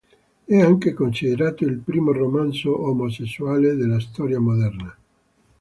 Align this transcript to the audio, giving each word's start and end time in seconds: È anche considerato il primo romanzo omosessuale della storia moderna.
È 0.45 0.57
anche 0.57 0.93
considerato 0.93 1.63
il 1.63 1.77
primo 1.77 2.11
romanzo 2.11 2.87
omosessuale 2.89 3.75
della 3.75 3.99
storia 3.99 4.39
moderna. 4.39 4.97